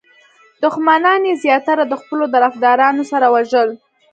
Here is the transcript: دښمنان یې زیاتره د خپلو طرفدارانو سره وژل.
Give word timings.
دښمنان 0.63 1.21
یې 1.29 1.33
زیاتره 1.43 1.83
د 1.87 1.93
خپلو 2.01 2.25
طرفدارانو 2.33 3.03
سره 3.11 3.25
وژل. 3.33 3.69